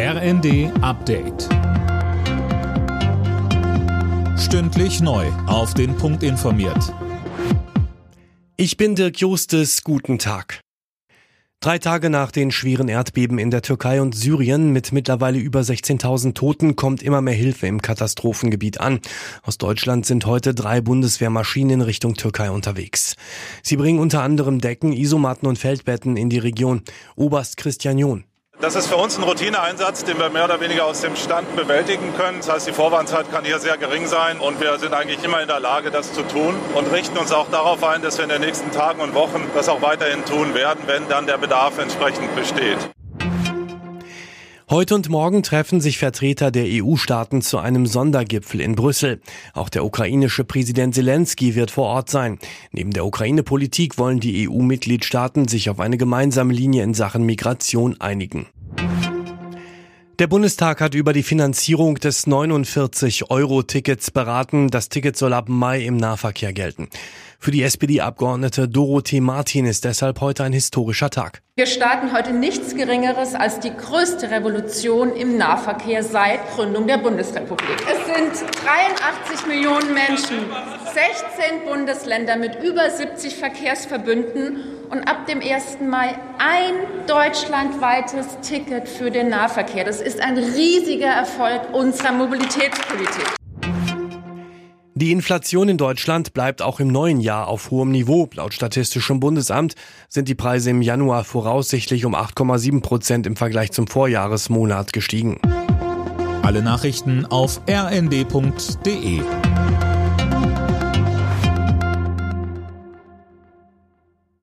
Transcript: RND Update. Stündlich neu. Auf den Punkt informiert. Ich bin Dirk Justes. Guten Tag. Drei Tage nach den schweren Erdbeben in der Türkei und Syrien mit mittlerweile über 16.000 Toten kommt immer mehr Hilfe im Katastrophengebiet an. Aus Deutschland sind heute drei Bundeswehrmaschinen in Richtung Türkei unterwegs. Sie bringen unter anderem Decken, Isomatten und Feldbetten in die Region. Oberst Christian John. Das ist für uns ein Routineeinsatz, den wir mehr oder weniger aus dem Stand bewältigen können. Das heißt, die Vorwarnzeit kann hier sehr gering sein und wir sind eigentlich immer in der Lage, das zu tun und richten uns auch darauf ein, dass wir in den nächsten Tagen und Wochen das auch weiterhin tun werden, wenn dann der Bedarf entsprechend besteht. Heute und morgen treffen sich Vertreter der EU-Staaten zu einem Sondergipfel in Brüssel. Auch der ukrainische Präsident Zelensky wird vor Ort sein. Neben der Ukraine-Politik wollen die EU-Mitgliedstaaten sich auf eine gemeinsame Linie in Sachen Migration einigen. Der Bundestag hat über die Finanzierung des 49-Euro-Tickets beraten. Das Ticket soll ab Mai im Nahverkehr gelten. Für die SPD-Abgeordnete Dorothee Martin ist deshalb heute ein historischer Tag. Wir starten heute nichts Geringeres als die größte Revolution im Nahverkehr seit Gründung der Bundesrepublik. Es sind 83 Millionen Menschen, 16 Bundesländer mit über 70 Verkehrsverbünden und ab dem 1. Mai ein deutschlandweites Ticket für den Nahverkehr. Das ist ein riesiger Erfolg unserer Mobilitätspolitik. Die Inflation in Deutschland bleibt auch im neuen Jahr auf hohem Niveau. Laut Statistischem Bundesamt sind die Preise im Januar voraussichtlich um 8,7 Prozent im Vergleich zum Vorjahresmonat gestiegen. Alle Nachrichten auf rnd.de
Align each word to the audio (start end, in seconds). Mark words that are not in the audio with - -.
RND 0.00 0.70
Update. 0.80 1.48
Stündlich 4.38 5.00
neu. 5.00 5.26
Auf 5.48 5.74
den 5.74 5.96
Punkt 5.96 6.22
informiert. 6.22 6.94
Ich 8.56 8.76
bin 8.76 8.94
Dirk 8.94 9.18
Justes. 9.18 9.82
Guten 9.82 10.20
Tag. 10.20 10.60
Drei 11.58 11.80
Tage 11.80 12.10
nach 12.10 12.30
den 12.30 12.52
schweren 12.52 12.86
Erdbeben 12.86 13.40
in 13.40 13.50
der 13.50 13.62
Türkei 13.62 14.00
und 14.00 14.14
Syrien 14.14 14.72
mit 14.72 14.92
mittlerweile 14.92 15.40
über 15.40 15.62
16.000 15.62 16.32
Toten 16.34 16.76
kommt 16.76 17.02
immer 17.02 17.20
mehr 17.20 17.34
Hilfe 17.34 17.66
im 17.66 17.82
Katastrophengebiet 17.82 18.78
an. 18.78 19.00
Aus 19.42 19.58
Deutschland 19.58 20.06
sind 20.06 20.26
heute 20.26 20.54
drei 20.54 20.80
Bundeswehrmaschinen 20.80 21.70
in 21.70 21.80
Richtung 21.80 22.14
Türkei 22.14 22.52
unterwegs. 22.52 23.16
Sie 23.64 23.76
bringen 23.76 23.98
unter 23.98 24.22
anderem 24.22 24.60
Decken, 24.60 24.92
Isomatten 24.92 25.48
und 25.48 25.58
Feldbetten 25.58 26.16
in 26.16 26.30
die 26.30 26.38
Region. 26.38 26.82
Oberst 27.16 27.56
Christian 27.56 27.98
John. 27.98 28.22
Das 28.60 28.74
ist 28.74 28.88
für 28.88 28.96
uns 28.96 29.16
ein 29.16 29.22
Routineeinsatz, 29.22 30.02
den 30.02 30.18
wir 30.18 30.30
mehr 30.30 30.44
oder 30.44 30.60
weniger 30.60 30.84
aus 30.84 31.00
dem 31.00 31.14
Stand 31.14 31.54
bewältigen 31.54 32.12
können. 32.16 32.38
Das 32.38 32.50
heißt, 32.50 32.66
die 32.66 32.72
Vorwarnzeit 32.72 33.30
kann 33.30 33.44
hier 33.44 33.60
sehr 33.60 33.76
gering 33.76 34.08
sein 34.08 34.40
und 34.40 34.60
wir 34.60 34.80
sind 34.80 34.94
eigentlich 34.94 35.22
immer 35.22 35.40
in 35.40 35.46
der 35.46 35.60
Lage, 35.60 35.92
das 35.92 36.12
zu 36.12 36.22
tun 36.22 36.56
und 36.74 36.92
richten 36.92 37.16
uns 37.18 37.30
auch 37.30 37.48
darauf 37.50 37.84
ein, 37.84 38.02
dass 38.02 38.18
wir 38.18 38.24
in 38.24 38.30
den 38.30 38.40
nächsten 38.40 38.72
Tagen 38.72 39.00
und 39.00 39.14
Wochen 39.14 39.48
das 39.54 39.68
auch 39.68 39.80
weiterhin 39.80 40.24
tun 40.24 40.54
werden, 40.54 40.80
wenn 40.86 41.08
dann 41.08 41.28
der 41.28 41.38
Bedarf 41.38 41.78
entsprechend 41.78 42.34
besteht. 42.34 42.78
Heute 44.70 44.94
und 44.94 45.08
morgen 45.08 45.42
treffen 45.42 45.80
sich 45.80 45.96
Vertreter 45.96 46.50
der 46.50 46.66
EU-Staaten 46.66 47.40
zu 47.40 47.56
einem 47.56 47.86
Sondergipfel 47.86 48.60
in 48.60 48.74
Brüssel. 48.74 49.22
Auch 49.54 49.70
der 49.70 49.82
ukrainische 49.82 50.44
Präsident 50.44 50.94
Zelensky 50.94 51.54
wird 51.54 51.70
vor 51.70 51.86
Ort 51.86 52.10
sein. 52.10 52.38
Neben 52.70 52.90
der 52.90 53.06
Ukraine-Politik 53.06 53.96
wollen 53.96 54.20
die 54.20 54.46
EU-Mitgliedstaaten 54.46 55.48
sich 55.48 55.70
auf 55.70 55.80
eine 55.80 55.96
gemeinsame 55.96 56.52
Linie 56.52 56.82
in 56.82 56.92
Sachen 56.92 57.24
Migration 57.24 57.98
einigen. 57.98 58.46
Der 60.18 60.26
Bundestag 60.26 60.80
hat 60.80 60.96
über 60.96 61.12
die 61.12 61.22
Finanzierung 61.22 61.94
des 61.94 62.26
49-Euro-Tickets 62.26 64.10
beraten. 64.10 64.68
Das 64.68 64.88
Ticket 64.88 65.16
soll 65.16 65.32
ab 65.32 65.48
Mai 65.48 65.82
im 65.82 65.96
Nahverkehr 65.96 66.52
gelten. 66.52 66.88
Für 67.38 67.52
die 67.52 67.62
SPD-Abgeordnete 67.62 68.66
Dorothee 68.66 69.20
Martin 69.20 69.64
ist 69.64 69.84
deshalb 69.84 70.20
heute 70.20 70.42
ein 70.42 70.52
historischer 70.52 71.10
Tag. 71.10 71.42
Wir 71.54 71.66
starten 71.66 72.12
heute 72.12 72.32
nichts 72.32 72.74
Geringeres 72.74 73.36
als 73.36 73.60
die 73.60 73.70
größte 73.70 74.28
Revolution 74.32 75.14
im 75.14 75.38
Nahverkehr 75.38 76.02
seit 76.02 76.40
Gründung 76.50 76.88
der 76.88 76.98
Bundesrepublik. 76.98 77.76
Es 77.88 78.04
sind 78.06 78.50
83 78.64 79.46
Millionen 79.46 79.94
Menschen, 79.94 80.38
16 80.94 81.64
Bundesländer 81.64 82.34
mit 82.34 82.60
über 82.60 82.90
70 82.90 83.36
Verkehrsverbünden 83.36 84.77
und 84.90 85.06
ab 85.08 85.26
dem 85.26 85.40
1. 85.40 85.78
Mai 85.88 86.14
ein 86.38 86.74
deutschlandweites 87.06 88.38
Ticket 88.40 88.88
für 88.88 89.10
den 89.10 89.28
Nahverkehr. 89.28 89.84
Das 89.84 90.00
ist 90.00 90.20
ein 90.20 90.38
riesiger 90.38 91.08
Erfolg 91.08 91.72
unserer 91.72 92.12
Mobilitätspolitik. 92.12 93.38
Die 94.94 95.12
Inflation 95.12 95.68
in 95.68 95.78
Deutschland 95.78 96.32
bleibt 96.32 96.60
auch 96.60 96.80
im 96.80 96.88
neuen 96.88 97.20
Jahr 97.20 97.46
auf 97.46 97.70
hohem 97.70 97.92
Niveau. 97.92 98.28
Laut 98.34 98.52
Statistischem 98.52 99.20
Bundesamt 99.20 99.74
sind 100.08 100.26
die 100.26 100.34
Preise 100.34 100.70
im 100.70 100.82
Januar 100.82 101.22
voraussichtlich 101.22 102.04
um 102.04 102.16
8,7 102.16 102.82
Prozent 102.82 103.26
im 103.26 103.36
Vergleich 103.36 103.70
zum 103.70 103.86
Vorjahresmonat 103.86 104.92
gestiegen. 104.92 105.40
Alle 106.42 106.62
Nachrichten 106.62 107.26
auf 107.26 107.60
rnd.de 107.68 109.20